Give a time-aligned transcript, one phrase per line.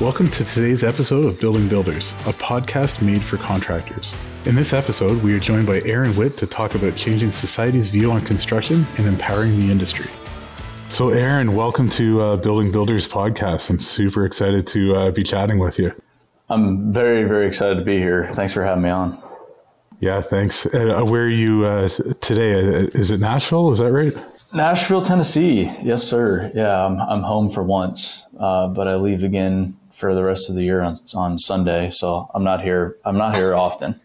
[0.00, 4.14] Welcome to today's episode of Building Builders, a podcast made for contractors.
[4.44, 8.12] In this episode, we are joined by Aaron Witt to talk about changing society's view
[8.12, 10.08] on construction and empowering the industry.
[10.88, 13.70] So, Aaron, welcome to uh, Building Builders podcast.
[13.70, 15.92] I'm super excited to uh, be chatting with you.
[16.48, 18.30] I'm very, very excited to be here.
[18.34, 19.20] Thanks for having me on.
[19.98, 20.64] Yeah, thanks.
[20.64, 21.88] Uh, where are you uh,
[22.20, 22.54] today?
[22.54, 23.72] Uh, is it Nashville?
[23.72, 24.14] Is that right?
[24.54, 25.64] Nashville, Tennessee.
[25.82, 26.52] Yes, sir.
[26.54, 30.54] Yeah, I'm, I'm home for once, uh, but I leave again for the rest of
[30.54, 31.90] the year on, on Sunday.
[31.90, 32.96] So I'm not here.
[33.04, 34.00] I'm not here often.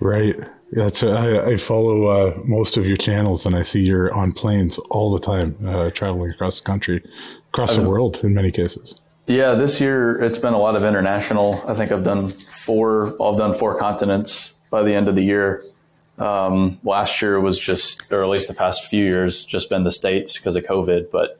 [0.00, 0.36] Right.
[0.72, 4.78] That's I, I follow uh, most of your channels, and I see you're on planes
[4.90, 7.04] all the time, uh, traveling across the country,
[7.52, 8.96] across I've, the world in many cases.
[9.28, 11.62] Yeah, this year it's been a lot of international.
[11.68, 12.30] I think I've done
[12.64, 13.14] four.
[13.22, 15.62] I've done four continents by the end of the year.
[16.18, 19.92] Um, last year was just, or at least the past few years, just been the
[19.92, 21.10] states because of COVID.
[21.12, 21.38] But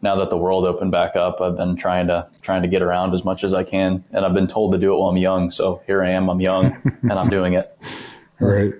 [0.00, 3.14] now that the world opened back up, I've been trying to trying to get around
[3.14, 5.50] as much as I can, and I've been told to do it while I'm young.
[5.50, 6.28] So here I am.
[6.28, 7.76] I'm young, and I'm doing it.
[8.40, 8.72] Right.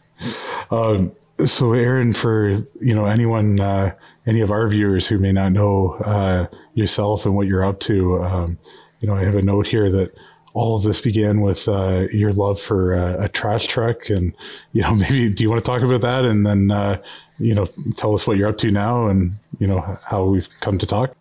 [0.70, 1.12] um,
[1.44, 2.50] so, Aaron, for
[2.80, 3.94] you know anyone, uh,
[4.26, 8.22] any of our viewers who may not know uh, yourself and what you're up to,
[8.22, 8.58] um,
[9.00, 10.12] you know, I have a note here that
[10.54, 14.34] all of this began with uh, your love for uh, a trash truck, and
[14.72, 17.00] you know, maybe do you want to talk about that, and then uh,
[17.38, 20.78] you know, tell us what you're up to now, and you know how we've come
[20.78, 21.14] to talk.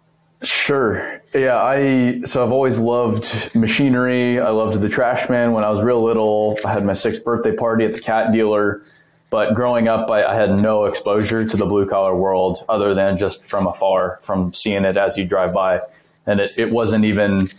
[0.44, 1.22] Sure.
[1.36, 4.40] Yeah, I so I've always loved machinery.
[4.40, 6.58] I loved the trash man when I was real little.
[6.66, 8.82] I had my sixth birthday party at the cat dealer.
[9.30, 13.18] But growing up, I, I had no exposure to the blue collar world other than
[13.18, 15.80] just from afar, from seeing it as you drive by.
[16.26, 17.50] And it, it wasn't even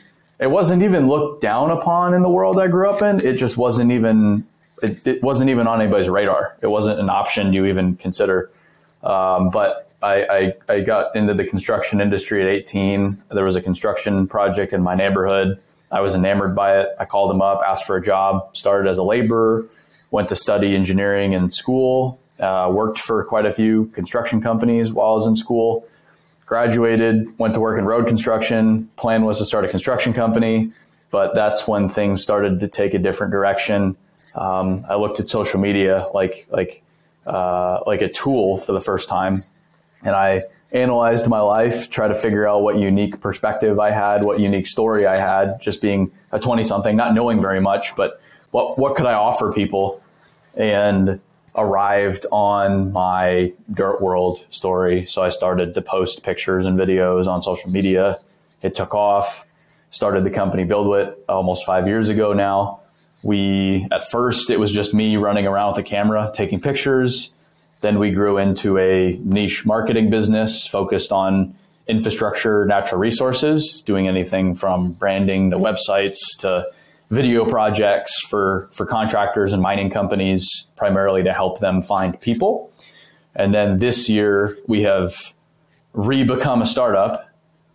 [0.42, 3.24] it wasn't even looked down upon in the world I grew up in.
[3.24, 4.44] It just wasn't even
[4.82, 6.56] it, it wasn't even on anybody's radar.
[6.60, 8.50] It wasn't an option you even consider.
[9.04, 13.12] Um, but I, I, I, got into the construction industry at 18.
[13.30, 15.60] There was a construction project in my neighborhood.
[15.92, 16.88] I was enamored by it.
[16.98, 19.64] I called them up, asked for a job, started as a laborer,
[20.10, 25.12] went to study engineering in school, uh, worked for quite a few construction companies while
[25.12, 25.86] I was in school
[26.46, 28.88] graduated, went to work in road construction.
[28.96, 30.72] Plan was to start a construction company,
[31.10, 33.96] but that's when things started to take a different direction.
[34.34, 36.82] Um, I looked at social media like like
[37.26, 39.42] uh, like a tool for the first time,
[40.02, 40.42] and I
[40.72, 45.06] analyzed my life, try to figure out what unique perspective I had, what unique story
[45.06, 48.20] I had, just being a twenty something, not knowing very much, but
[48.50, 50.02] what what could I offer people,
[50.54, 51.20] and
[51.54, 55.04] arrived on my dirt world story.
[55.06, 58.18] So I started to post pictures and videos on social media.
[58.62, 59.46] It took off.
[59.90, 62.80] Started the company BuildWitt almost five years ago now.
[63.22, 67.34] We at first it was just me running around with a camera taking pictures.
[67.82, 71.54] Then we grew into a niche marketing business focused on
[71.86, 76.66] infrastructure, natural resources, doing anything from branding to websites to
[77.12, 82.72] video projects for, for contractors and mining companies, primarily to help them find people.
[83.34, 85.34] And then this year, we have
[85.92, 87.28] re become a startup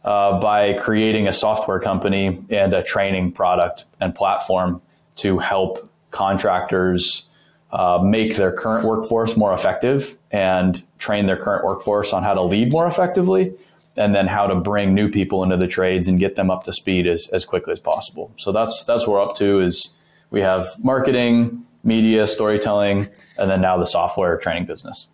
[0.04, 4.82] uh, by creating a software company and a training product and platform
[5.18, 7.28] to help contractors
[7.72, 12.42] uh, make their current workforce more effective and train their current workforce on how to
[12.42, 13.54] lead more effectively
[13.98, 16.74] and then how to bring new people into the trades and get them up to
[16.74, 18.32] speed as, as quickly as possible.
[18.38, 19.90] So that's that's what we're up to is
[20.30, 25.08] we have marketing, media, storytelling, and then now the software training business.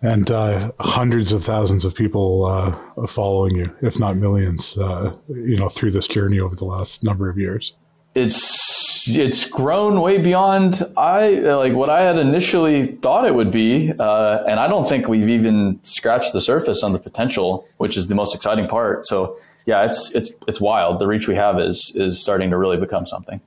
[0.00, 5.56] And uh, hundreds of thousands of people uh, following you, if not millions, uh, you
[5.56, 7.74] know, through this journey over the last number of years.
[8.14, 8.67] It's
[9.16, 14.44] it's grown way beyond I like what I had initially thought it would be, uh,
[14.46, 18.14] and I don't think we've even scratched the surface on the potential, which is the
[18.14, 19.06] most exciting part.
[19.06, 20.98] So yeah, it's it's it's wild.
[20.98, 23.40] The reach we have is is starting to really become something.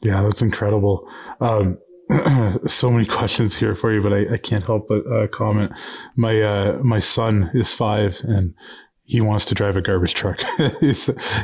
[0.00, 1.08] Yeah, that's incredible.
[1.40, 1.78] Um,
[2.66, 5.72] so many questions here for you, but I, I can't help but uh, comment.
[6.16, 8.54] My uh, my son is five, and
[9.08, 10.38] he wants to drive a garbage truck.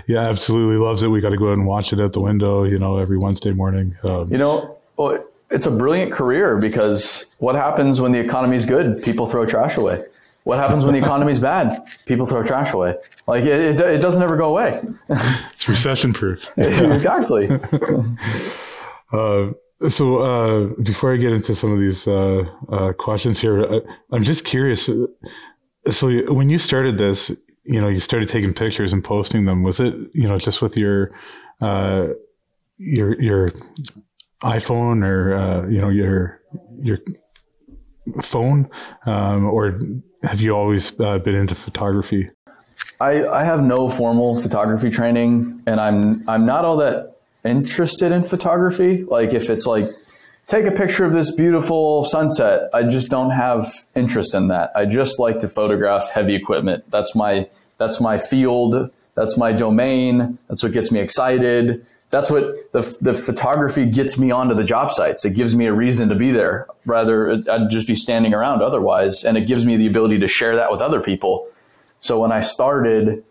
[0.06, 1.08] yeah, absolutely loves it.
[1.08, 3.52] We got to go out and watch it out the window, you know, every Wednesday
[3.52, 3.96] morning.
[4.05, 8.66] Um, you know, well, it's a brilliant career because what happens when the economy is
[8.66, 9.02] good?
[9.02, 10.05] People throw trash away.
[10.43, 11.82] What happens when the economy is bad?
[12.05, 12.96] People throw trash away.
[13.26, 14.82] Like it, it, it doesn't ever go away.
[15.55, 16.50] it's recession proof.
[16.58, 17.49] exactly.
[19.11, 19.52] uh,
[19.88, 23.81] so uh, before I get into some of these uh, uh questions here, I,
[24.12, 24.90] I'm just curious.
[25.90, 27.32] So when you started this,
[27.64, 30.76] you know you started taking pictures and posting them was it you know just with
[30.76, 31.11] your
[31.61, 32.06] uh
[32.78, 33.49] your your
[34.43, 36.40] iphone or uh you know your
[36.81, 36.99] your
[38.22, 38.69] phone
[39.06, 39.78] um or
[40.22, 42.31] have you always uh, been into photography
[43.00, 48.25] I, I have no formal photography training, and I'm I'm not all that interested in
[48.25, 49.05] photography.
[49.05, 49.87] Like if it's like
[50.46, 54.70] take a picture of this beautiful sunset, I just don't have interest in that.
[54.75, 56.84] I just like to photograph heavy equipment.
[56.90, 57.49] That's my
[57.79, 58.91] that's my field.
[59.15, 60.38] That's my domain.
[60.49, 61.87] That's what gets me excited.
[62.11, 65.25] That's what the, the photography gets me onto the job sites.
[65.25, 66.67] It gives me a reason to be there.
[66.85, 69.25] Rather, I'd just be standing around otherwise.
[69.25, 71.49] And it gives me the ability to share that with other people.
[72.00, 73.25] So when I started,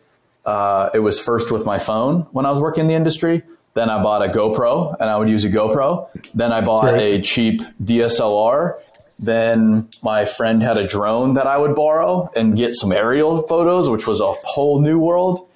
[0.46, 3.44] uh, it was first with my phone when I was working in the industry.
[3.74, 6.10] Then I bought a GoPro and I would use a GoPro.
[6.34, 7.02] Then I bought right.
[7.02, 8.78] a cheap DSLR.
[9.24, 13.90] Then my friend had a drone that I would borrow and get some aerial photos,
[13.90, 15.48] which was a whole new world.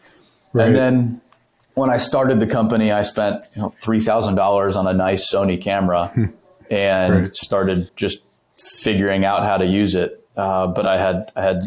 [0.54, 0.68] Right.
[0.68, 1.22] And then
[1.74, 5.30] when I started the company, I spent you know, three thousand dollars on a nice
[5.30, 6.26] Sony camera hmm.
[6.72, 7.36] and right.
[7.36, 8.24] started just
[8.56, 10.26] figuring out how to use it.
[10.38, 11.64] Uh, but I had I had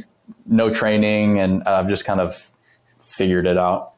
[0.47, 2.51] no training, and I've just kind of
[2.99, 3.93] figured it out.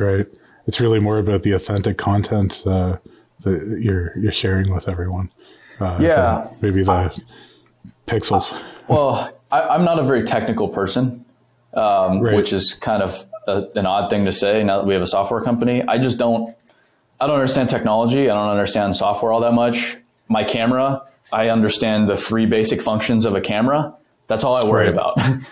[0.00, 0.26] Right.
[0.66, 2.96] It's really more about the authentic content uh,
[3.42, 5.30] that you're you're sharing with everyone.
[5.80, 6.48] Uh, yeah.
[6.60, 7.22] Maybe the
[8.06, 8.58] pixels.
[8.88, 11.24] well, I, am not a very technical person,
[11.74, 12.34] um, right.
[12.34, 15.06] which is kind of a, an odd thing to say now that we have a
[15.06, 15.82] software company.
[15.82, 16.54] I just don't,
[17.20, 18.28] I don't understand technology.
[18.30, 19.96] I don't understand software all that much.
[20.28, 21.02] My camera,
[21.32, 23.94] I understand the three basic functions of a camera.
[24.28, 24.94] That's all I worry right.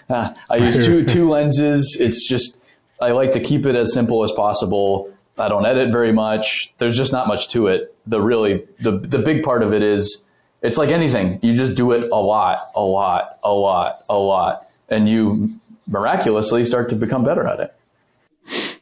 [0.09, 0.37] about.
[0.51, 1.99] I use two two lenses.
[2.01, 2.59] It's just
[3.01, 5.13] I like to keep it as simple as possible.
[5.41, 6.75] I don't edit very much.
[6.79, 7.95] There's just not much to it.
[8.07, 10.25] The really the the big part of it is
[10.63, 11.39] it's like anything.
[11.43, 15.51] You just do it a lot, a lot, a lot, a lot, and you
[15.87, 18.77] miraculously start to become better at it.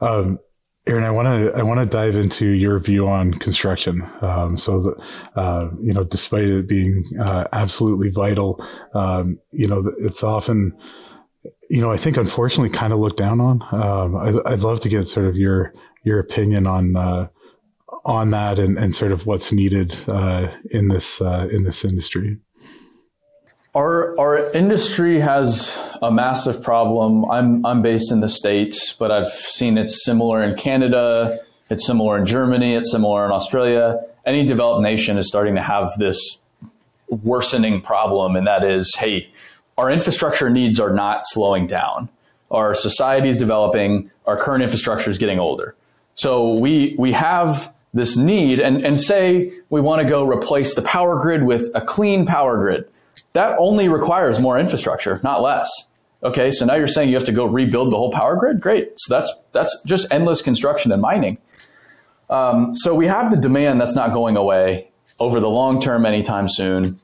[0.00, 0.38] Um,
[0.86, 4.02] Aaron, I want to I want to dive into your view on construction.
[4.22, 5.04] Um, so, that,
[5.36, 8.64] uh, you know, despite it being uh, absolutely vital,
[8.94, 10.72] um, you know, it's often,
[11.68, 13.62] you know, I think unfortunately kind of looked down on.
[13.72, 17.28] Um, I, would love to get sort of your your opinion on uh,
[18.04, 22.38] on that and, and sort of what's needed uh, in this uh, in this industry.
[23.74, 27.24] Our our industry has a massive problem.
[27.30, 31.38] I'm I'm based in the states, but I've seen it's similar in Canada.
[31.70, 32.74] It's similar in Germany.
[32.74, 34.00] It's similar in Australia.
[34.26, 36.40] Any developed nation is starting to have this
[37.08, 39.30] worsening problem, and that is, hey,
[39.78, 42.08] our infrastructure needs are not slowing down.
[42.50, 44.10] Our society is developing.
[44.26, 45.74] Our current infrastructure is getting older.
[46.20, 50.82] So we we have this need, and and say we want to go replace the
[50.82, 52.84] power grid with a clean power grid
[53.32, 55.70] that only requires more infrastructure, not less.
[56.22, 58.60] Okay, so now you're saying you have to go rebuild the whole power grid?
[58.60, 58.92] Great.
[58.96, 61.38] So that's that's just endless construction and mining.
[62.28, 66.48] Um, so we have the demand that's not going away over the long term anytime
[66.48, 67.00] soon.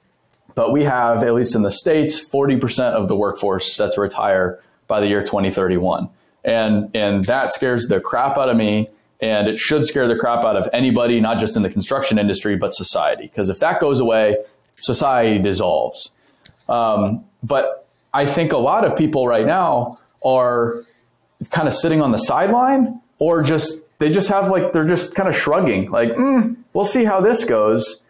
[0.55, 4.61] But we have, at least in the States, 40% of the workforce set to retire
[4.87, 6.09] by the year 2031.
[6.45, 8.89] And, and that scares the crap out of me.
[9.21, 12.57] And it should scare the crap out of anybody, not just in the construction industry,
[12.57, 13.25] but society.
[13.25, 14.37] Because if that goes away,
[14.77, 16.13] society dissolves.
[16.69, 20.83] Um, but I think a lot of people right now are
[21.51, 25.29] kind of sitting on the sideline or just they just have like they're just kind
[25.29, 28.03] of shrugging like mm, we'll see how this goes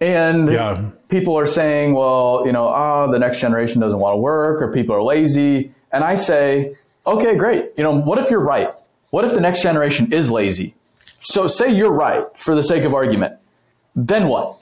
[0.00, 0.90] and yeah.
[1.08, 4.60] people are saying well you know ah oh, the next generation doesn't want to work
[4.60, 6.74] or people are lazy and i say
[7.06, 8.70] okay great you know what if you're right
[9.14, 10.74] what if the next generation is lazy
[11.22, 13.34] so say you're right for the sake of argument
[13.94, 14.58] then what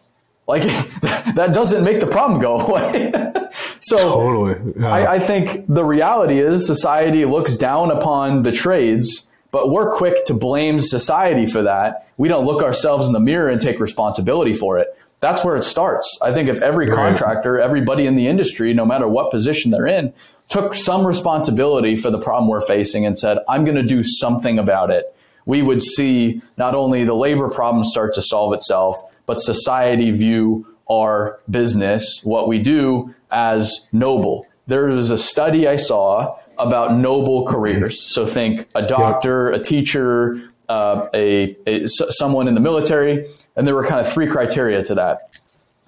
[0.46, 0.62] like
[1.34, 3.12] that doesn't make the problem go away.
[3.80, 4.74] so totally.
[4.78, 4.88] Yeah.
[4.88, 10.24] I, I think the reality is society looks down upon the trades, but we're quick
[10.26, 12.08] to blame society for that.
[12.16, 14.88] We don't look ourselves in the mirror and take responsibility for it.
[15.22, 16.18] That's where it starts.
[16.20, 20.12] I think if every contractor, everybody in the industry, no matter what position they're in,
[20.48, 24.58] took some responsibility for the problem we're facing and said, I'm going to do something
[24.58, 25.14] about it,
[25.46, 30.66] we would see not only the labor problem start to solve itself, but society view
[30.90, 34.48] our business, what we do, as noble.
[34.66, 38.02] There was a study I saw about noble careers.
[38.02, 43.26] So think a doctor, a teacher, uh, a, a, someone in the military,
[43.56, 45.30] and there were kind of three criteria to that.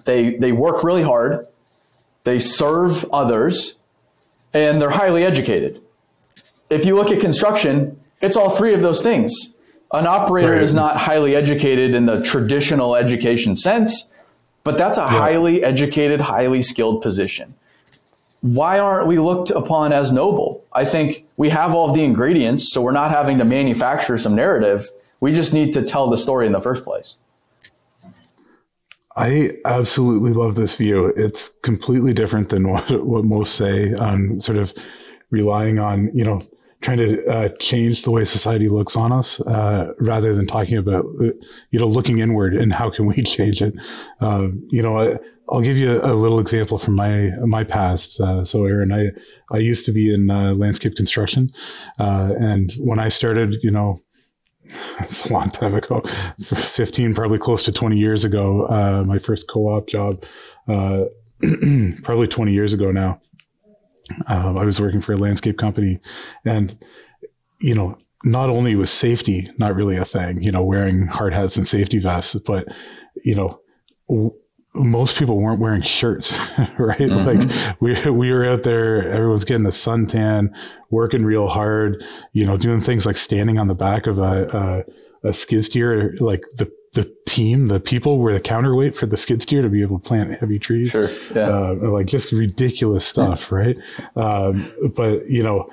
[0.05, 1.47] They they work really hard,
[2.23, 3.75] they serve others,
[4.53, 5.81] and they're highly educated.
[6.69, 9.53] If you look at construction, it's all three of those things.
[9.91, 10.61] An operator right.
[10.61, 14.11] is not highly educated in the traditional education sense,
[14.63, 15.07] but that's a yeah.
[15.07, 17.53] highly educated, highly skilled position.
[18.41, 20.63] Why aren't we looked upon as noble?
[20.73, 24.35] I think we have all of the ingredients, so we're not having to manufacture some
[24.35, 24.89] narrative.
[25.19, 27.15] We just need to tell the story in the first place.
[29.15, 31.13] I absolutely love this view.
[31.15, 34.73] It's completely different than what, what most say on sort of
[35.31, 36.39] relying on you know
[36.81, 41.03] trying to uh, change the way society looks on us uh, rather than talking about
[41.71, 43.73] you know looking inward and how can we change it
[44.21, 45.17] uh, you know I,
[45.47, 49.09] will give you a, a, little example from my my past uh, so aaron i
[49.51, 51.47] i used to be in uh, landscape construction
[51.99, 53.99] uh, and when i started you know
[54.99, 56.01] it's a long time ago.
[56.41, 60.23] 15 probably close to 20 years ago my first co-op job
[62.03, 63.21] probably 20 years ago now.
[64.27, 65.99] Um, I was working for a landscape company,
[66.45, 66.77] and
[67.59, 71.57] you know, not only was safety not really a thing, you know, wearing hard hats
[71.57, 72.67] and safety vests, but
[73.23, 74.35] you know,
[74.75, 76.37] most people weren't wearing shirts,
[76.77, 76.99] right?
[76.99, 77.25] Mm-hmm.
[77.25, 80.53] Like we we were out there, everyone's getting a suntan,
[80.89, 82.03] working real hard,
[82.33, 84.83] you know, doing things like standing on the back of a,
[85.23, 89.17] a, a skid steer, like the the team, the people were the counterweight for the
[89.17, 90.91] skid steer to be able to plant heavy trees.
[90.91, 91.09] Sure.
[91.35, 91.49] Yeah.
[91.49, 93.57] Uh, like just ridiculous stuff, yeah.
[93.57, 93.77] right?
[94.15, 95.69] Um, but you know,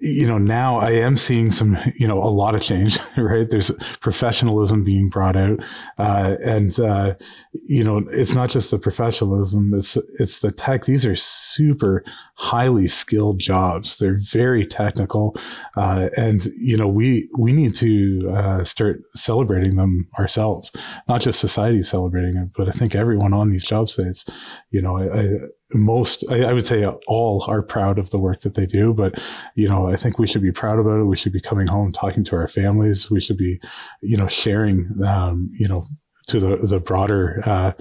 [0.00, 3.48] you know, now I am seeing some, you know, a lot of change, right?
[3.48, 5.60] There's professionalism being brought out.
[5.98, 7.14] Uh, and, uh,
[7.52, 10.86] you know, it's not just the professionalism, it's, it's the tech.
[10.86, 12.02] These are super
[12.34, 13.98] highly skilled jobs.
[13.98, 15.36] They're very technical.
[15.76, 20.72] Uh, and, you know, we, we need to, uh, start celebrating them ourselves,
[21.08, 24.24] not just society celebrating it, but I think everyone on these job sites,
[24.70, 25.28] you know, I, I
[25.72, 29.20] most I, I, would say all are proud of the work that they do but
[29.54, 31.04] you know i think we should be proud about it.
[31.04, 33.10] We should be coming home talking to our families.
[33.10, 33.60] We should be
[34.00, 35.86] you know sharing um, you know
[36.28, 37.72] to the the broader uh,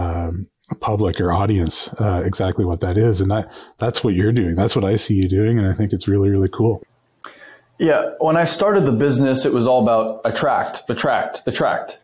[0.00, 0.46] um,
[0.80, 3.20] public or audience uh, exactly what that is.
[3.20, 4.54] And that that's what you're doing.
[4.54, 6.82] That's what i see you doing and i think it's really really cool.
[7.78, 8.12] Yeah.
[8.20, 12.00] When i started the business it was all about attract attract attract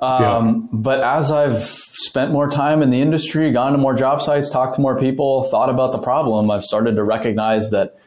[0.00, 0.68] um, yeah.
[0.72, 4.76] But as I've spent more time in the industry, gone to more job sites, talked
[4.76, 7.98] to more people, thought about the problem, I've started to recognize that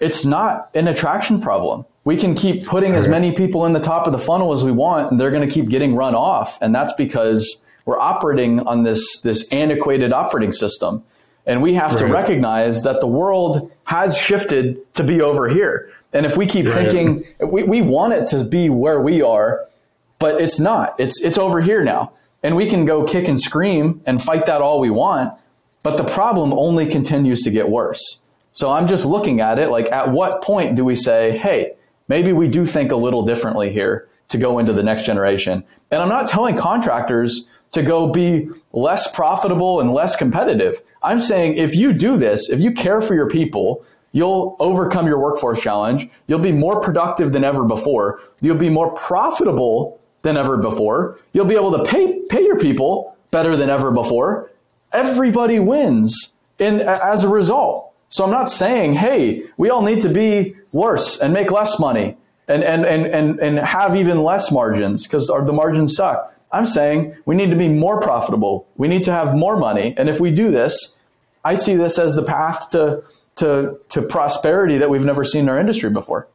[0.00, 1.84] it's not an attraction problem.
[2.04, 4.72] We can keep putting as many people in the top of the funnel as we
[4.72, 6.58] want, and they're going to keep getting run off.
[6.62, 11.04] And that's because we're operating on this, this antiquated operating system.
[11.46, 11.98] And we have right.
[12.00, 15.92] to recognize that the world has shifted to be over here.
[16.12, 16.90] And if we keep right.
[16.90, 19.66] thinking, we, we want it to be where we are,
[20.18, 20.94] but it's not.
[20.98, 22.12] It's it's over here now.
[22.42, 25.34] And we can go kick and scream and fight that all we want,
[25.82, 28.20] but the problem only continues to get worse.
[28.52, 31.72] So I'm just looking at it like at what point do we say, "Hey,
[32.08, 36.02] maybe we do think a little differently here to go into the next generation." And
[36.02, 40.80] I'm not telling contractors to go be less profitable and less competitive.
[41.02, 45.18] I'm saying if you do this, if you care for your people, You'll overcome your
[45.18, 46.08] workforce challenge.
[46.26, 48.20] You'll be more productive than ever before.
[48.40, 51.18] You'll be more profitable than ever before.
[51.32, 54.50] You'll be able to pay, pay your people better than ever before.
[54.92, 57.92] Everybody wins in, as a result.
[58.08, 62.16] So I'm not saying, hey, we all need to be worse and make less money
[62.48, 66.34] and, and, and, and, and have even less margins because the margins suck.
[66.50, 68.66] I'm saying we need to be more profitable.
[68.76, 69.94] We need to have more money.
[69.98, 70.94] And if we do this,
[71.44, 73.04] I see this as the path to,
[73.36, 76.26] to, to prosperity that we've never seen in our industry before.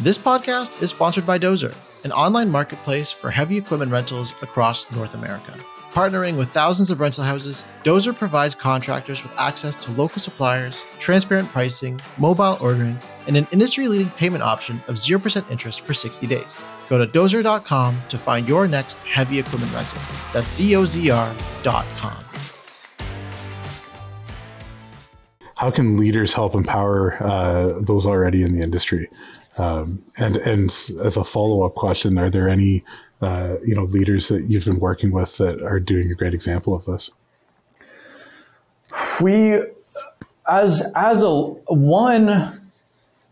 [0.00, 5.14] This podcast is sponsored by DOZR an online marketplace for heavy equipment rentals across North
[5.14, 5.50] America.
[5.90, 11.48] Partnering with thousands of rental houses, DOZR provides contractors with access to local suppliers, transparent
[11.48, 16.60] pricing, mobile ordering, and an industry leading payment option of 0% interest for 60 days.
[16.88, 19.98] Go to dozr.com to find your next heavy equipment rental.
[20.32, 22.24] That's D O Z R.com.
[25.56, 29.10] How can leaders help empower uh, those already in the industry?
[29.58, 32.84] Um, and and as a follow up question, are there any
[33.20, 36.74] uh, you know leaders that you've been working with that are doing a great example
[36.74, 37.10] of this?
[39.20, 39.62] We,
[40.48, 42.70] as as a one,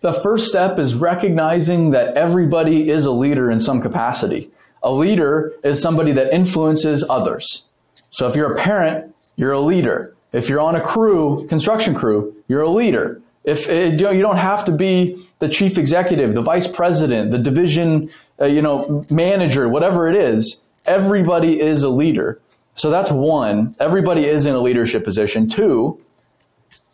[0.00, 4.50] the first step is recognizing that everybody is a leader in some capacity.
[4.83, 7.64] A leader is somebody that influences others.
[8.11, 10.14] So if you're a parent, you're a leader.
[10.33, 13.21] If you're on a crew, construction crew, you're a leader.
[13.47, 17.31] If eh, you, know, you don't have to be the chief executive, the vice president,
[17.31, 18.11] the division,
[18.41, 22.41] uh, you know, manager, whatever it is, everybody is a leader.
[22.75, 23.75] So that's one.
[23.81, 25.49] Everybody is in a leadership position.
[25.49, 25.99] Two,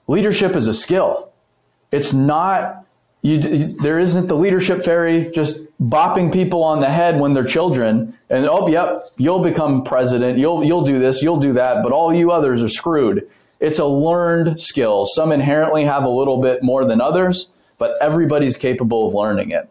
[0.07, 1.33] leadership is a skill.
[1.91, 2.87] It's not
[3.23, 8.19] you, there isn't the leadership fairy just bopping people on the head when they're children
[8.31, 12.13] and oh yep you'll become president you'll you'll do this you'll do that but all
[12.13, 13.29] you others are screwed
[13.63, 15.07] it's a learned skill.
[15.07, 19.71] Some inherently have a little bit more than others, but everybody's capable of learning it.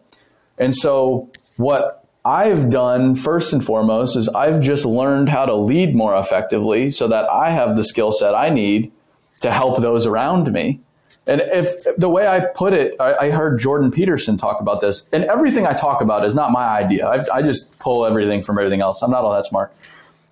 [0.58, 5.94] And so, what I've done first and foremost is I've just learned how to lead
[5.94, 8.94] more effectively so that I have the skill set I need
[9.42, 10.80] to help those around me.
[11.28, 15.08] And if the way I put it, I, I, heard Jordan Peterson talk about this,
[15.12, 17.08] and everything I talk about is not my idea.
[17.08, 19.02] I, I just pull everything from everything else.
[19.02, 19.74] I'm not all that smart.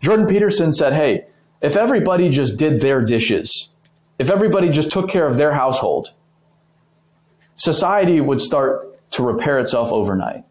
[0.01, 1.25] Jordan Peterson said, Hey,
[1.61, 3.69] if everybody just did their dishes,
[4.17, 6.13] if everybody just took care of their household,
[7.55, 10.43] society would start to repair itself overnight.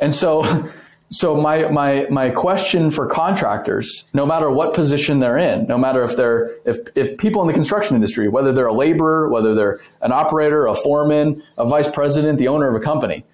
[0.00, 0.70] And so
[1.10, 6.02] So my my my question for contractors, no matter what position they're in, no matter
[6.02, 9.78] if they're if if people in the construction industry, whether they're a laborer, whether they're
[10.02, 13.24] an operator, a foreman, a vice president, the owner of a company,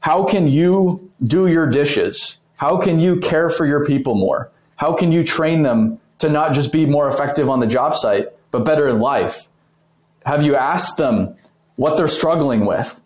[0.00, 2.36] how can you do your dishes?
[2.56, 4.50] How can you care for your people more?
[4.78, 8.28] How can you train them to not just be more effective on the job site,
[8.50, 9.48] but better in life?
[10.24, 11.34] Have you asked them
[11.76, 13.00] what they're struggling with?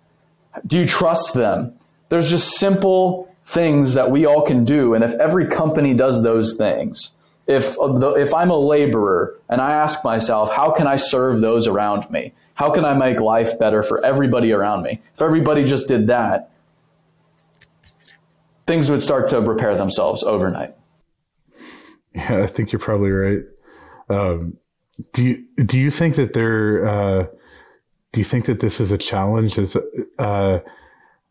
[0.66, 1.74] Do you trust them?
[2.10, 4.92] There's just simple things that we all can do.
[4.92, 7.12] And if every company does those things,
[7.46, 12.10] if, if I'm a laborer and I ask myself, how can I serve those around
[12.10, 12.34] me?
[12.54, 15.00] How can I make life better for everybody around me?
[15.14, 16.50] If everybody just did that,
[18.66, 20.74] things would start to repair themselves overnight.
[22.14, 23.42] Yeah, I think you're probably right.
[24.08, 24.58] Um,
[25.12, 26.86] do you do you think that there?
[26.86, 27.26] Uh,
[28.12, 29.58] do you think that this is a challenge?
[29.58, 29.76] Is
[30.18, 30.58] uh,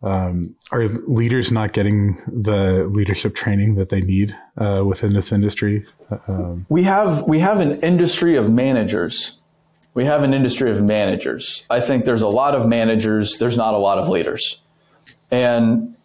[0.04, 5.86] um, are leaders not getting the leadership training that they need uh, within this industry?
[6.28, 9.38] Um, we have we have an industry of managers.
[9.94, 11.66] We have an industry of managers.
[11.70, 13.38] I think there's a lot of managers.
[13.38, 14.60] There's not a lot of leaders,
[15.30, 15.96] and,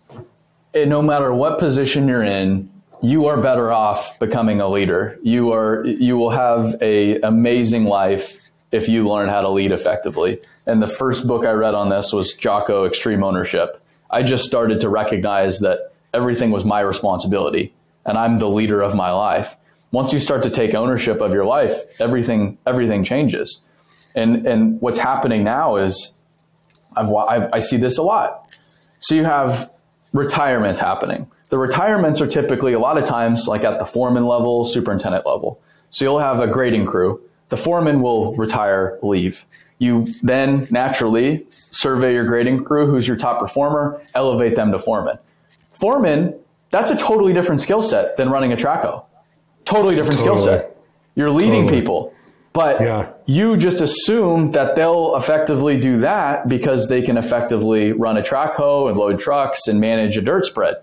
[0.75, 2.68] and no matter what position you're in,
[3.03, 5.19] you are better off becoming a leader.
[5.23, 10.38] You are you will have a amazing life if you learn how to lead effectively.
[10.67, 14.81] And the first book I read on this was Jocko Extreme Ownership I just started
[14.81, 17.75] to recognize that everything was my responsibility
[18.05, 19.57] and I'm the leader of my life.
[19.91, 23.61] Once you start to take ownership of your life, everything everything changes.
[24.15, 26.12] And and what's happening now is
[26.97, 28.50] I've, I've I see this a lot.
[29.00, 29.71] So you have
[30.12, 31.31] retirement happening.
[31.48, 35.61] The retirements are typically a lot of times like at the foreman level, superintendent level.
[35.90, 37.20] So you'll have a grading crew.
[37.48, 39.46] The foreman will retire, leave.
[39.78, 45.18] You then naturally survey your grading crew, who's your top performer, elevate them to foreman.
[45.72, 46.35] Foreman,
[46.70, 49.04] that's a totally different skill set than running a track hoe.
[49.64, 50.38] Totally different totally.
[50.38, 50.76] skill set.
[51.14, 51.80] You're leading totally.
[51.80, 52.14] people.
[52.52, 53.11] But yeah.
[53.26, 58.54] you just assume that they'll effectively do that because they can effectively run a track
[58.54, 60.76] hoe and load trucks and manage a dirt spread.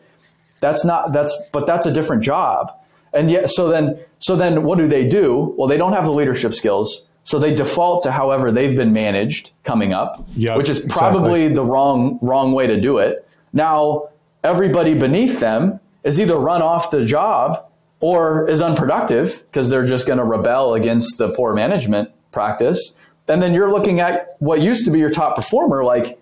[0.63, 2.71] That's not that's but that's a different job.
[3.13, 5.54] And yet so then so then what do they do?
[5.58, 9.52] Well, they don't have the leadership skills so they default to however they've been managed
[9.63, 11.56] coming up, yep, which is probably exactly.
[11.56, 13.28] the wrong wrong way to do it.
[13.54, 14.10] Now
[14.43, 17.65] everybody beneath them is either run off the job
[18.02, 22.93] or is unproductive because they're just going to rebel against the poor management practice.
[23.30, 26.19] And then you're looking at what used to be your top performer like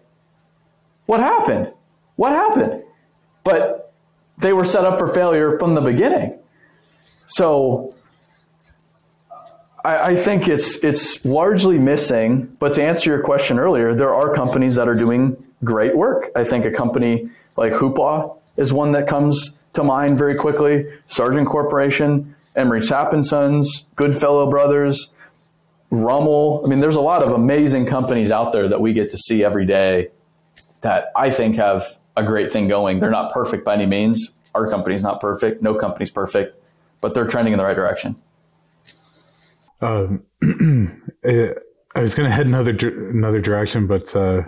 [1.07, 1.73] what happened?
[2.15, 2.83] What happened?
[3.43, 3.80] But
[4.41, 6.37] they were set up for failure from the beginning.
[7.27, 7.93] So
[9.85, 12.55] I, I think it's it's largely missing.
[12.59, 16.29] But to answer your question earlier, there are companies that are doing great work.
[16.35, 20.85] I think a company like Hoopaugh is one that comes to mind very quickly.
[21.07, 25.11] Sargent Corporation, Emery Sapp and Sons, Goodfellow Brothers,
[25.91, 26.61] Rummel.
[26.65, 29.43] I mean, there's a lot of amazing companies out there that we get to see
[29.43, 30.09] every day
[30.81, 32.99] that I think have a great thing going.
[32.99, 34.31] They're not perfect by any means.
[34.53, 35.61] Our company's not perfect.
[35.61, 36.61] No company's perfect,
[36.99, 38.15] but they're trending in the right direction.
[39.81, 40.23] Um,
[41.23, 44.43] I was going to head another another direction, but uh,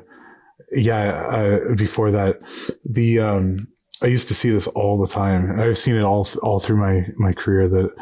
[0.71, 2.41] yeah, uh, before that,
[2.86, 3.58] the um,
[4.02, 5.60] I used to see this all the time.
[5.60, 7.93] I've seen it all all through my my career that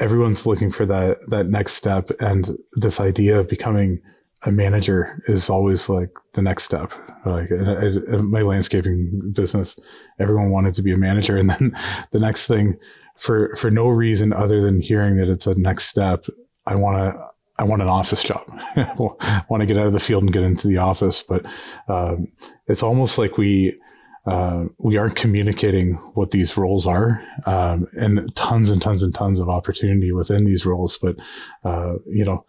[0.00, 4.00] everyone's looking for that that next step, and this idea of becoming
[4.44, 6.92] a manager is always like the next step.
[7.24, 9.78] Like in, my landscaping business,
[10.18, 11.76] everyone wanted to be a manager, and then
[12.10, 12.78] the next thing
[13.16, 16.24] for for no reason other than hearing that it's a next step
[16.66, 18.42] I want to I want an office job.
[18.76, 21.22] I want to get out of the field and get into the office.
[21.22, 21.44] But
[21.88, 22.28] um,
[22.66, 23.78] it's almost like we
[24.26, 29.40] uh, we aren't communicating what these roles are, um, and tons and tons and tons
[29.40, 30.96] of opportunity within these roles.
[30.96, 31.16] But
[31.64, 32.44] uh, you know,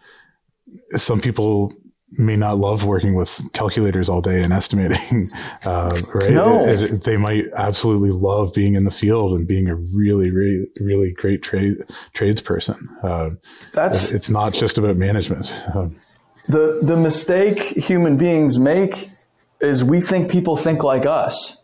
[0.96, 1.74] some people
[2.18, 5.30] may not love working with calculators all day and estimating,
[5.66, 6.32] uh, right?
[6.32, 6.66] No.
[6.66, 10.68] It, it, they might absolutely love being in the field and being a really, really,
[10.80, 12.88] really great trade tradesperson.
[13.04, 13.36] Uh,
[13.74, 15.54] That's it's not just about management.
[15.74, 15.96] Um,
[16.48, 19.10] the the mistake human beings make
[19.62, 21.58] is we think people think like us.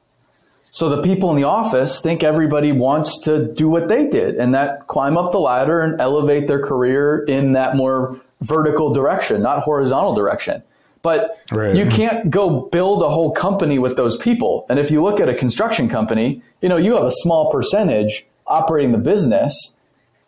[0.71, 4.53] So the people in the office think everybody wants to do what they did and
[4.53, 9.63] that climb up the ladder and elevate their career in that more vertical direction, not
[9.63, 10.63] horizontal direction.
[11.01, 11.75] But right.
[11.75, 14.65] you can't go build a whole company with those people.
[14.69, 18.25] And if you look at a construction company, you know, you have a small percentage
[18.45, 19.75] operating the business.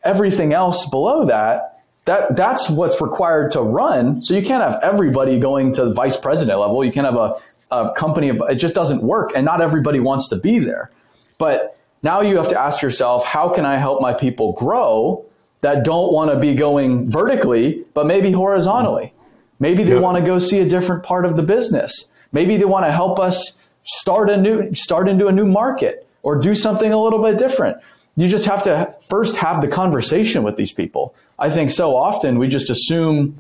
[0.04, 4.22] Everything else below that, that that's what's required to run.
[4.22, 6.84] So you can't have everybody going to the vice president level.
[6.84, 7.36] You can't have a,
[7.70, 10.90] a company of it just doesn't work and not everybody wants to be there.
[11.38, 15.26] But now you have to ask yourself, how can I help my people grow
[15.62, 19.14] that don't want to be going vertically, but maybe horizontally?
[19.60, 20.02] Maybe they yep.
[20.02, 22.06] want to go see a different part of the business.
[22.32, 26.40] Maybe they want to help us start a new start into a new market or
[26.40, 27.78] do something a little bit different.
[28.16, 31.16] You just have to first have the conversation with these people.
[31.40, 33.38] I think so often we just assume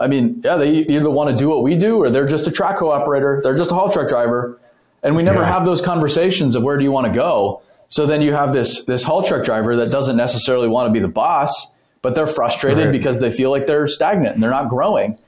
[0.00, 2.52] I mean, yeah, they either want to do what we do or they're just a
[2.52, 4.58] track operator, they're just a haul truck driver.
[5.02, 5.52] And we never yeah.
[5.52, 7.62] have those conversations of where do you want to go?
[7.88, 11.00] So then you have this this haul truck driver that doesn't necessarily want to be
[11.00, 11.68] the boss,
[12.02, 12.92] but they're frustrated right.
[12.92, 15.18] because they feel like they're stagnant and they're not growing.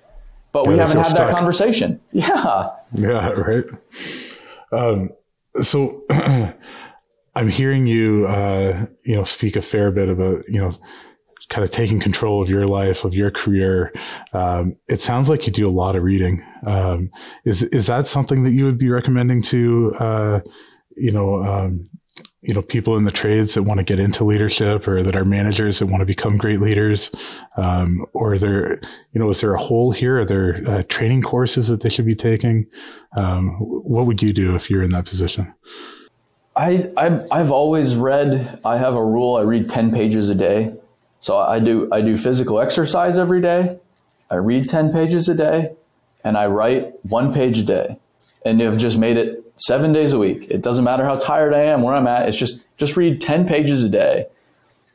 [0.53, 1.29] But yeah, we haven't had stuck.
[1.29, 2.01] that conversation.
[2.13, 2.69] Yeah.
[2.95, 3.65] Yeah, right.
[4.73, 5.11] Um,
[5.63, 6.03] so
[7.35, 10.73] I'm hearing you, uh, you know, speak a fair bit about, you know,
[11.49, 13.93] kind of taking control of your life, of your career.
[14.33, 16.45] Um, it sounds like you do a lot of reading.
[16.67, 17.11] Um,
[17.45, 20.41] is is that something that you would be recommending to, uh,
[20.97, 21.89] you know, um,
[22.43, 25.25] you know people in the trades that want to get into leadership or that are
[25.25, 27.11] managers that want to become great leaders
[27.57, 28.81] um, or there
[29.13, 30.21] you know is there a hole here?
[30.21, 32.67] Are there uh, training courses that they should be taking?
[33.17, 35.53] Um, what would you do if you're in that position?
[36.57, 40.75] I, I've, I've always read i have a rule i read 10 pages a day.
[41.21, 43.79] So i do i do physical exercise every day.
[44.31, 45.75] I read 10 pages a day
[46.25, 47.99] and i write one page a day.
[48.45, 50.47] And you've just made it seven days a week.
[50.51, 52.29] It doesn't matter how tired I am, where I'm at.
[52.29, 54.27] It's just just read ten pages a day.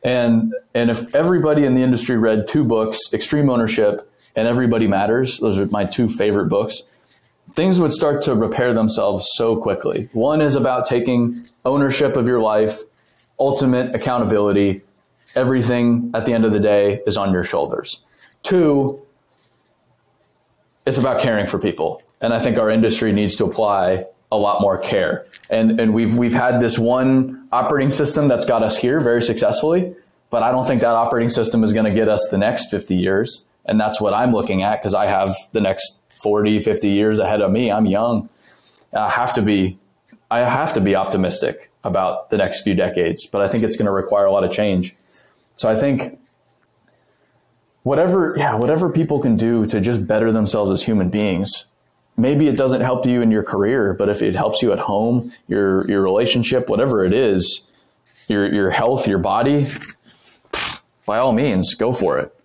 [0.03, 5.39] And and if everybody in the industry read two books, Extreme Ownership and Everybody Matters,
[5.39, 6.83] those are my two favorite books.
[7.53, 10.09] Things would start to repair themselves so quickly.
[10.13, 12.81] One is about taking ownership of your life,
[13.39, 14.81] ultimate accountability.
[15.35, 18.03] Everything at the end of the day is on your shoulders.
[18.43, 19.01] Two,
[20.85, 22.01] it's about caring for people.
[22.21, 25.25] And I think our industry needs to apply a lot more care.
[25.49, 29.95] And and we've we've had this one operating system that's got us here very successfully,
[30.29, 32.95] but I don't think that operating system is going to get us the next 50
[32.95, 33.45] years.
[33.65, 37.41] And that's what I'm looking at because I have the next 40, 50 years ahead
[37.41, 37.71] of me.
[37.71, 38.29] I'm young.
[38.93, 39.79] I have to be
[40.29, 43.85] I have to be optimistic about the next few decades, but I think it's going
[43.85, 44.95] to require a lot of change.
[45.55, 46.19] So I think
[47.83, 51.65] whatever yeah, whatever people can do to just better themselves as human beings
[52.17, 55.31] maybe it doesn't help you in your career, but if it helps you at home,
[55.47, 57.67] your your relationship, whatever it is,
[58.27, 59.67] your your health, your body,
[61.05, 62.35] by all means, go for it.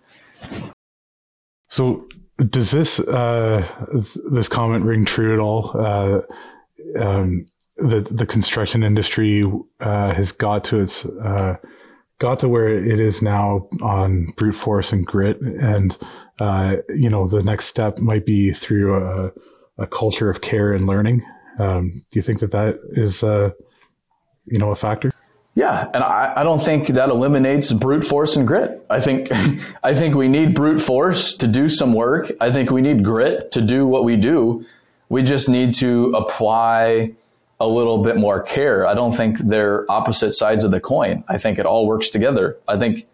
[1.69, 2.07] So,
[2.37, 3.67] does this uh,
[4.29, 5.71] this comment ring true at all?
[5.77, 6.21] Uh,
[6.99, 7.45] um,
[7.77, 11.55] the the construction industry uh, has got to its uh,
[12.19, 15.97] got to where it is now on brute force and grit, and
[16.39, 19.31] uh, you know the next step might be through a
[19.77, 21.23] a culture of care and learning.
[21.59, 23.51] Um, do you think that that is, uh,
[24.45, 25.11] you know, a factor?
[25.53, 28.85] Yeah, and I, I, don't think that eliminates brute force and grit.
[28.89, 29.29] I think
[29.83, 32.31] I think we need brute force to do some work.
[32.39, 34.65] I think we need grit to do what we do.
[35.09, 37.11] We just need to apply
[37.59, 38.87] a little bit more care.
[38.87, 41.23] I don't think they're opposite sides of the coin.
[41.27, 42.57] I think it all works together.
[42.67, 43.05] I think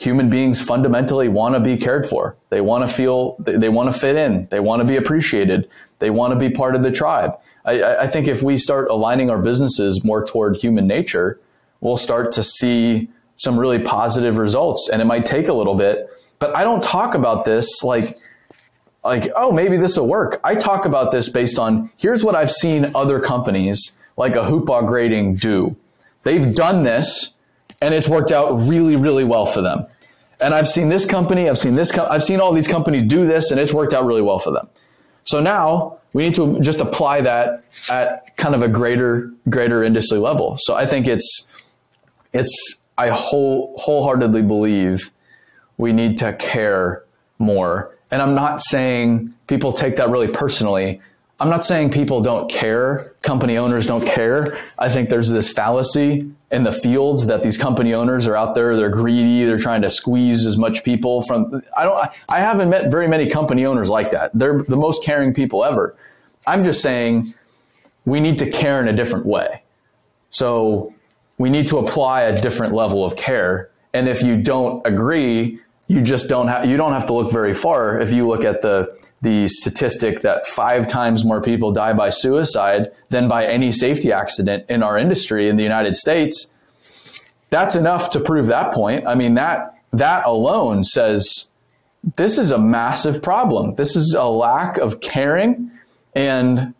[0.00, 2.34] human beings fundamentally want to be cared for.
[2.48, 4.48] They want to feel, they, want to fit in.
[4.50, 5.68] They want to be appreciated.
[5.98, 7.38] They want to be part of the tribe.
[7.66, 11.38] I, I think if we start aligning our businesses more toward human nature,
[11.82, 14.88] we'll start to see some really positive results.
[14.90, 16.08] And it might take a little bit,
[16.38, 18.16] but I don't talk about this like,
[19.04, 20.40] like, oh, maybe this will work.
[20.42, 24.86] I talk about this based on here's what I've seen other companies like a Hoopaugh
[24.86, 25.76] grading do.
[26.22, 27.34] They've done this
[27.80, 29.86] and it's worked out really, really well for them.
[30.40, 33.50] And I've seen this company, I've seen this, I've seen all these companies do this,
[33.50, 34.68] and it's worked out really well for them.
[35.24, 40.18] So now we need to just apply that at kind of a greater, greater industry
[40.18, 40.56] level.
[40.58, 41.46] So I think it's,
[42.32, 45.10] it's, I whole, wholeheartedly believe
[45.76, 47.04] we need to care
[47.38, 47.96] more.
[48.10, 51.00] And I'm not saying people take that really personally.
[51.40, 54.58] I'm not saying people don't care, company owners don't care.
[54.78, 58.76] I think there's this fallacy in the fields that these company owners are out there,
[58.76, 62.90] they're greedy, they're trying to squeeze as much people from I don't I haven't met
[62.90, 64.32] very many company owners like that.
[64.34, 65.96] They're the most caring people ever.
[66.46, 67.32] I'm just saying
[68.04, 69.62] we need to care in a different way.
[70.28, 70.92] So
[71.38, 73.70] we need to apply a different level of care.
[73.94, 75.58] And if you don't agree,
[75.90, 78.62] you just don't have you don't have to look very far if you look at
[78.62, 84.12] the the statistic that five times more people die by suicide than by any safety
[84.12, 86.48] accident in our industry in the United States.
[87.50, 89.04] That's enough to prove that point.
[89.08, 91.48] I mean that that alone says
[92.14, 93.74] this is a massive problem.
[93.74, 95.72] This is a lack of caring
[96.14, 96.72] and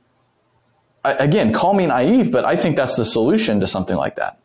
[1.03, 4.39] again, call me naive, but I think that's the solution to something like that.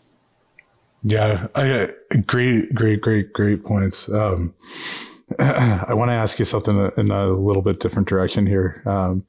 [1.07, 1.91] Yeah, I,
[2.25, 4.09] great, great, great, great points.
[4.09, 4.55] Um,
[5.39, 8.81] I want to ask you something in a little bit different direction here.
[8.87, 9.23] Um,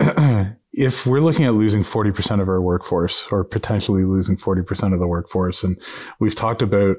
[0.72, 5.06] if we're looking at losing 40% of our workforce or potentially losing 40% of the
[5.06, 5.80] workforce, and
[6.18, 6.96] we've talked about,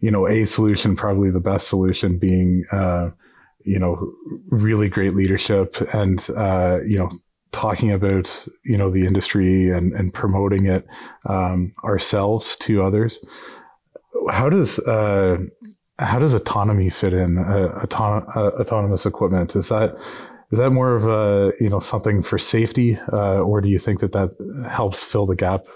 [0.00, 3.10] you know, a solution, probably the best solution being, uh,
[3.62, 4.10] you know,
[4.48, 7.10] really great leadership and, uh, you know,
[7.52, 10.86] talking about you know the industry and, and promoting it
[11.26, 13.24] um, ourselves to others.
[14.30, 15.38] How does uh,
[15.98, 17.38] how does autonomy fit in?
[17.38, 19.96] Uh, auton- uh, autonomous equipment is that
[20.50, 24.00] is that more of a you know something for safety, uh, or do you think
[24.00, 25.66] that that helps fill the gap?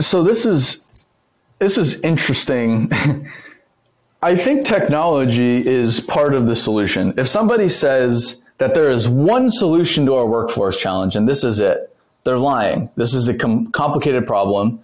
[0.00, 1.06] So this is
[1.58, 2.90] this is interesting.
[4.22, 7.14] I think technology is part of the solution.
[7.16, 11.60] If somebody says that there is one solution to our workforce challenge, and this is
[11.60, 11.94] it.
[12.24, 12.90] They're lying.
[12.96, 14.82] This is a com- complicated problem.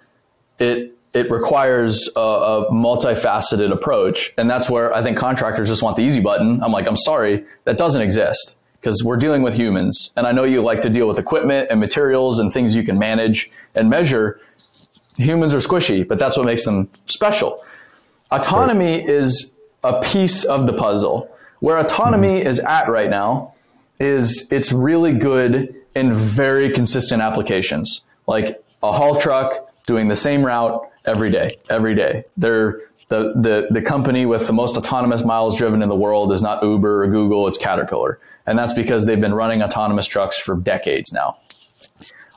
[0.59, 5.97] It it requires a, a, multifaceted approach, and that's where I think contractors just want
[5.97, 6.63] the easy button.
[6.63, 10.45] I'm like, I'm sorry, that doesn't exist because we're dealing with humans, and I know
[10.45, 14.41] you like to deal with equipment and materials and things you can manage and measure.
[15.19, 17.63] Humans are squishy, but that's what makes them special.
[18.31, 19.09] Autonomy right.
[19.09, 19.55] is
[19.85, 21.29] a piece of the puzzle.
[21.61, 22.49] Where autonomy mm-hmm.
[22.49, 23.53] is at right now
[24.03, 30.45] is it's really good in very consistent applications, like a haul truck doing the same
[30.45, 32.25] route every day, every day.
[32.37, 36.41] They're the, the, the company with the most autonomous miles driven in the world is
[36.41, 38.19] not Uber or Google, it's Caterpillar.
[38.47, 41.37] And that's because they've been running autonomous trucks for decades now.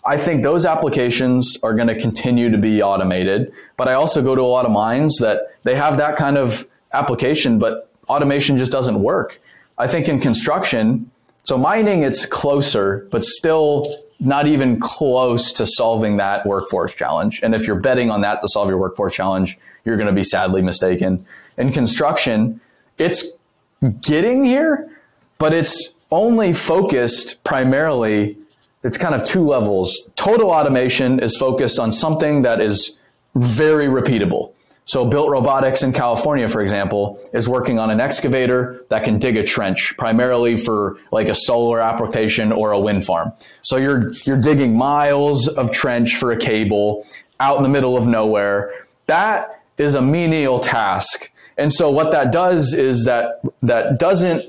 [0.06, 4.36] I think those applications are going to continue to be automated, but I also go
[4.36, 8.72] to a lot of mines that they have that kind of application, but automation just
[8.74, 9.42] doesn't work.
[9.78, 11.10] I think in construction,
[11.46, 17.42] so mining, it's closer, but still not even close to solving that workforce challenge.
[17.44, 20.24] And if you're betting on that to solve your workforce challenge, you're going to be
[20.24, 21.26] sadly mistaken.
[21.58, 22.60] In construction,
[22.98, 23.38] it's
[24.02, 24.90] getting here,
[25.38, 28.38] but it's only focused primarily,
[28.84, 30.10] it's kind of two levels.
[30.16, 32.98] Total automation is focused on something that is
[33.36, 34.55] very repeatable.
[34.88, 39.36] So Built Robotics in California, for example, is working on an excavator that can dig
[39.36, 43.34] a trench, primarily for like a solar application or a wind farm.
[43.64, 47.06] So you're you're digging miles of trench for a cable
[47.40, 48.72] out in the middle of nowhere.
[49.08, 51.32] That is a menial task.
[51.58, 54.46] And so what that does is that that doesn't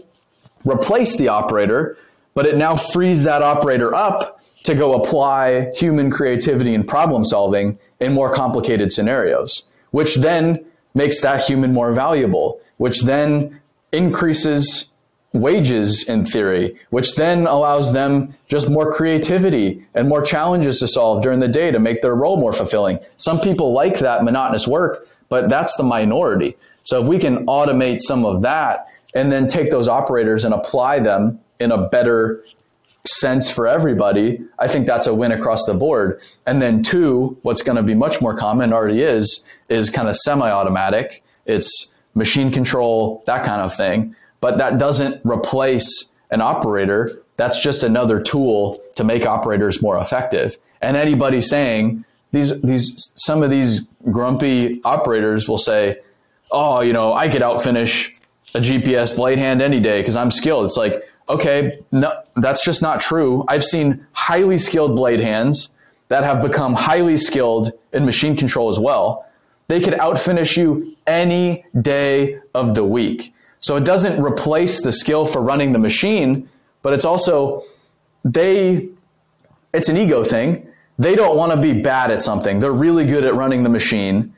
[0.64, 1.96] replace the operator,
[2.34, 7.78] but it now frees that operator up to go apply human creativity and problem solving
[8.00, 13.60] in more complicated scenarios which then makes that human more valuable, which then
[13.92, 14.90] increases
[15.32, 21.22] wages in theory, which then allows them just more creativity and more challenges to solve
[21.22, 22.98] during the day to make their role more fulfilling.
[23.16, 26.56] Some people like that monotonous work, but that's the minority.
[26.82, 31.00] So if we can automate some of that and then take those operators and apply
[31.00, 32.44] them in a better
[33.06, 36.20] sense for everybody, I think that's a win across the board.
[36.46, 40.16] And then two, what's going to be much more common already is is kind of
[40.16, 41.22] semi-automatic.
[41.44, 44.14] It's machine control, that kind of thing.
[44.40, 47.22] But that doesn't replace an operator.
[47.36, 50.56] That's just another tool to make operators more effective.
[50.80, 56.00] And anybody saying these these some of these grumpy operators will say,
[56.50, 58.12] "Oh, you know, I could outfinish
[58.54, 62.82] a GPS blade hand any day because I'm skilled." It's like, okay, no, that's just
[62.82, 63.44] not true.
[63.48, 65.70] I've seen highly skilled blade hands
[66.08, 69.26] that have become highly skilled in machine control as well.
[69.68, 73.34] They could outfinish you any day of the week.
[73.58, 76.48] So it doesn't replace the skill for running the machine,
[76.82, 77.62] but it's also
[78.24, 78.88] they
[79.72, 80.68] it's an ego thing.
[80.98, 82.60] They don't want to be bad at something.
[82.60, 84.32] They're really good at running the machine.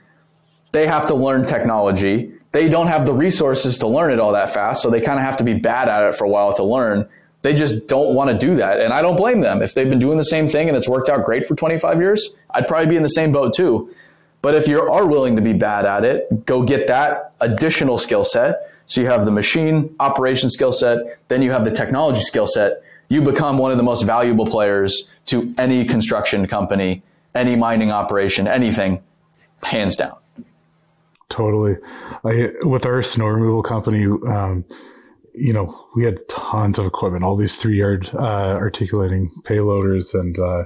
[0.73, 2.33] They have to learn technology.
[2.53, 5.25] They don't have the resources to learn it all that fast, so they kind of
[5.25, 7.07] have to be bad at it for a while to learn.
[7.43, 9.63] They just don't want to do that, and I don't blame them.
[9.63, 12.35] If they've been doing the same thing and it's worked out great for 25 years,
[12.51, 13.95] I'd probably be in the same boat too.
[14.41, 18.25] But if you are willing to be bad at it, go get that additional skill
[18.25, 18.73] set.
[18.87, 22.83] So you have the machine operation skill set, then you have the technology skill set.
[23.09, 27.03] You become one of the most valuable players to any construction company,
[27.35, 29.03] any mining operation, anything,
[29.63, 30.17] hands down.
[31.31, 31.77] Totally.
[32.25, 34.65] I, with our snow removal company, um,
[35.35, 40.39] you know, we had tons of equipment, all these three yard uh, articulating payloaders and,
[40.39, 40.65] uh,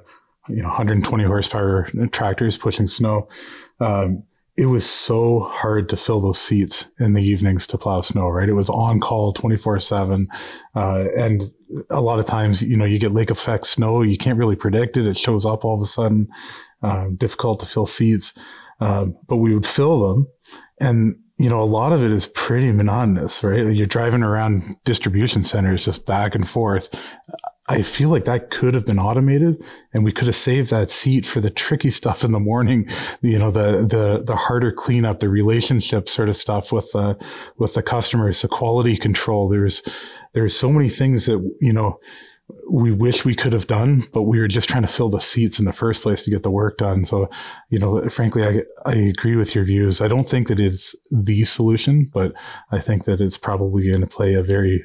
[0.49, 3.29] you know, 120 horsepower tractors pushing snow.
[3.81, 4.25] Um,
[4.57, 8.49] it was so hard to fill those seats in the evenings to plow snow, right?
[8.49, 10.29] It was on call 24 uh, 7.
[10.75, 11.43] And
[11.91, 14.97] a lot of times, you know, you get lake effect snow, you can't really predict
[14.97, 15.07] it.
[15.07, 16.29] It shows up all of a sudden,
[16.83, 18.35] um, difficult to fill seats.
[18.83, 20.27] Um, but we would fill them.
[20.81, 23.73] And, you know, a lot of it is pretty monotonous, right?
[23.73, 26.93] You're driving around distribution centers just back and forth.
[27.69, 29.63] I feel like that could have been automated
[29.95, 32.89] and we could have saved that seat for the tricky stuff in the morning,
[33.21, 37.17] you know, the, the, the harder cleanup, the relationship sort of stuff with, the
[37.59, 39.49] with the customers, the quality control.
[39.49, 39.81] There's,
[40.33, 42.01] there's so many things that, you know,
[42.71, 45.59] we wish we could have done, but we were just trying to fill the seats
[45.59, 47.05] in the first place to get the work done.
[47.05, 47.29] So,
[47.71, 50.01] you know, frankly, I, I agree with your views.
[50.01, 52.33] I don't think that it's the solution, but
[52.71, 54.85] I think that it's probably going to play a very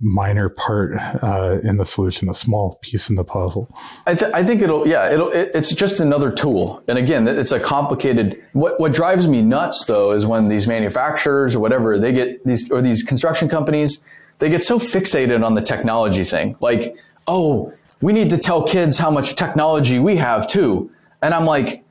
[0.00, 3.68] minor part uh, in the solution, a small piece in the puzzle.
[4.06, 6.82] I, th- I think it'll, yeah, it'll, it, it's just another tool.
[6.88, 11.54] And again, it's a complicated, what, what drives me nuts though is when these manufacturers
[11.54, 13.98] or whatever, they get these, or these construction companies,
[14.40, 16.56] they get so fixated on the technology thing.
[16.60, 17.72] Like, oh,
[18.02, 20.90] we need to tell kids how much technology we have too.
[21.22, 21.84] And I'm like,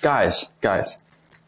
[0.00, 0.96] guys, guys,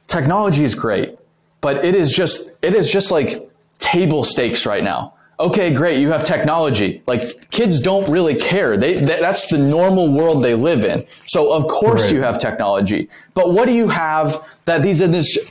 [0.09, 1.19] technology is great,
[1.61, 6.11] but it is just, it is just like table stakes right now okay, great, you
[6.11, 7.03] have technology.
[7.07, 8.77] Like kids don't really care.
[8.77, 11.05] They, that's the normal world they live in.
[11.27, 12.15] So of course right.
[12.15, 13.09] you have technology.
[13.35, 15.03] But what do you have that these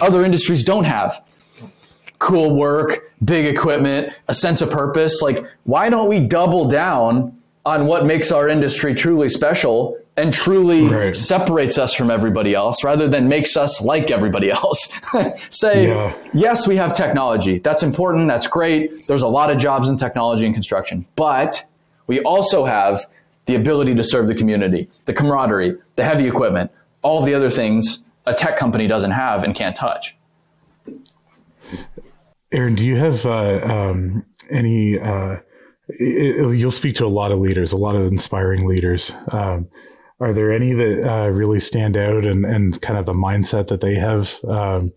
[0.01, 1.23] other industries don't have?
[2.19, 5.21] Cool work, big equipment, a sense of purpose.
[5.21, 10.87] Like, why don't we double down on what makes our industry truly special and truly
[10.87, 11.15] right.
[11.15, 14.91] separates us from everybody else rather than makes us like everybody else.
[15.49, 16.19] Say, yeah.
[16.33, 17.59] yes, we have technology.
[17.59, 18.27] That's important.
[18.27, 19.07] That's great.
[19.07, 21.63] There's a lot of jobs in technology and construction, but
[22.07, 23.05] we also have
[23.45, 26.71] the ability to serve the community, the camaraderie, the heavy equipment,
[27.03, 30.15] all the other things a tech company doesn't have and can't touch.
[32.51, 34.99] Aaron, do you have uh, um, any?
[34.99, 35.37] Uh,
[35.87, 39.13] it, you'll speak to a lot of leaders, a lot of inspiring leaders.
[39.31, 39.69] Um,
[40.19, 43.81] are there any that uh, really stand out and, and kind of the mindset that
[43.81, 44.93] they have um,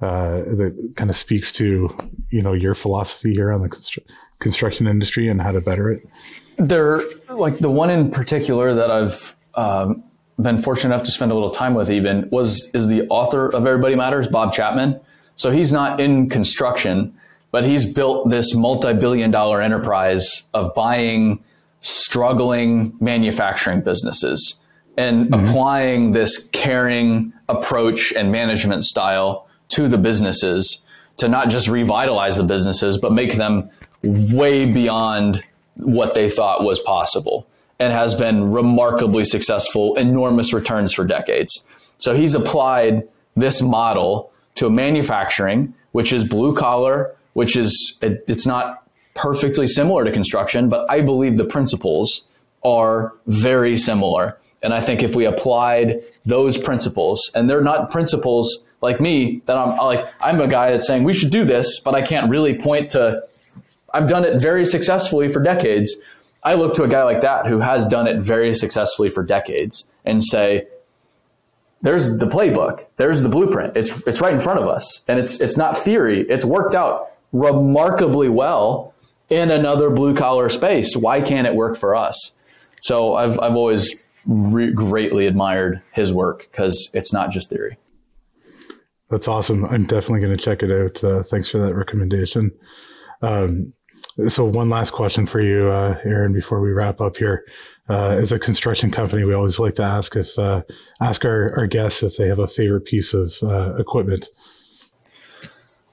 [0.00, 1.94] uh, that kind of speaks to
[2.30, 4.04] you know your philosophy here on the constru-
[4.38, 6.08] construction industry and how to better it?
[6.56, 10.04] They're like the one in particular that I've um,
[10.40, 11.90] been fortunate enough to spend a little time with.
[11.90, 15.00] Even was is the author of Everybody Matters, Bob Chapman.
[15.42, 17.18] So he's not in construction,
[17.50, 21.42] but he's built this multi-billion-dollar enterprise of buying
[21.80, 24.60] struggling manufacturing businesses
[24.96, 25.44] and mm-hmm.
[25.48, 30.82] applying this caring approach and management style to the businesses
[31.16, 33.68] to not just revitalize the businesses, but make them
[34.04, 35.42] way beyond
[35.74, 37.48] what they thought was possible
[37.80, 41.64] and has been remarkably successful, enormous returns for decades.
[41.98, 48.46] So he's applied this model to manufacturing, which is blue collar, which is, it, it's
[48.46, 52.24] not perfectly similar to construction, but I believe the principles
[52.64, 54.38] are very similar.
[54.62, 59.56] And I think if we applied those principles, and they're not principles like me that
[59.56, 62.58] I'm like, I'm a guy that's saying we should do this, but I can't really
[62.58, 63.22] point to,
[63.92, 65.96] I've done it very successfully for decades.
[66.44, 69.88] I look to a guy like that who has done it very successfully for decades
[70.04, 70.66] and say,
[71.82, 72.86] there's the playbook.
[72.96, 73.76] There's the blueprint.
[73.76, 75.02] It's, it's right in front of us.
[75.08, 76.24] And it's, it's not theory.
[76.28, 78.94] It's worked out remarkably well
[79.28, 80.96] in another blue collar space.
[80.96, 82.32] Why can't it work for us?
[82.82, 83.94] So I've, I've always
[84.26, 87.78] re- greatly admired his work because it's not just theory.
[89.10, 89.64] That's awesome.
[89.66, 91.04] I'm definitely going to check it out.
[91.04, 92.50] Uh, thanks for that recommendation.
[93.20, 93.72] Um,
[94.28, 97.44] so, one last question for you, uh, Aaron, before we wrap up here.
[97.92, 100.62] Uh, as a construction company, we always like to ask if uh,
[101.00, 104.28] ask our, our guests if they have a favorite piece of uh, equipment.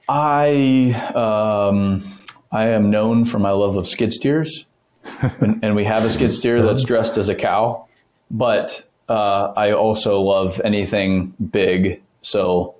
[0.08, 2.18] I um,
[2.50, 4.66] I am known for my love of skid steers,
[5.04, 7.86] and, and we have a skid steer that's dressed as a cow
[8.30, 12.00] but uh, I also love anything big.
[12.22, 12.76] So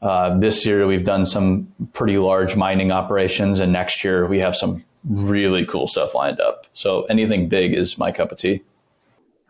[0.00, 4.54] uh, this year we've done some pretty large mining operations, and next year we have
[4.54, 6.66] some really cool stuff lined up.
[6.74, 8.62] So anything big is my cup of tea.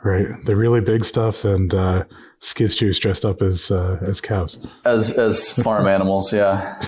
[0.05, 2.05] Right, the really big stuff, and uh,
[2.41, 6.33] skid steers dressed up as uh, as cows, as as farm animals.
[6.33, 6.81] Yeah,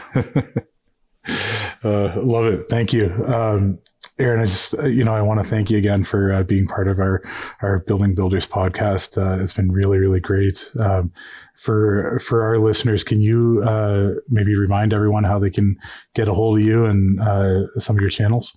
[1.85, 2.69] uh, love it.
[2.69, 3.13] Thank you.
[3.27, 3.79] Um,
[4.19, 6.67] Aaron, I just uh, you know I want to thank you again for uh, being
[6.67, 7.21] part of our
[7.63, 9.19] our Building Builders podcast.
[9.19, 10.71] Uh, it's been really really great.
[10.79, 11.13] Um,
[11.57, 15.77] for for our listeners, can you uh, maybe remind everyone how they can
[16.15, 18.55] get a hold of you and uh, some of your channels?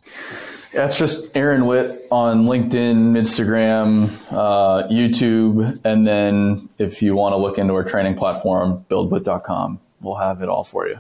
[0.73, 7.37] It's just Aaron Witt on LinkedIn, Instagram, uh, YouTube, and then if you want to
[7.37, 10.99] look into our training platform, buildwitt.com, we'll have it all for you.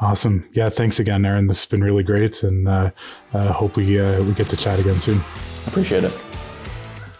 [0.00, 0.46] Awesome.
[0.52, 1.46] Yeah, thanks again, Aaron.
[1.46, 2.90] This has been really great, and uh,
[3.32, 5.20] uh, hope we uh, we get to chat again soon.
[5.66, 6.12] Appreciate it.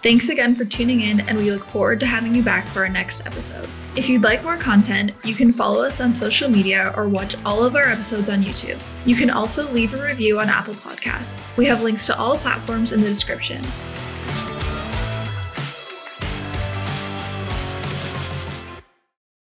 [0.03, 2.89] Thanks again for tuning in, and we look forward to having you back for our
[2.89, 3.68] next episode.
[3.97, 7.64] If you'd like more content, you can follow us on social media or watch all
[7.64, 8.79] of our episodes on YouTube.
[9.05, 11.43] You can also leave a review on Apple Podcasts.
[11.57, 13.64] We have links to all platforms in the description.